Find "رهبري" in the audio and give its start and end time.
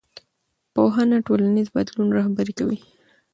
2.17-2.53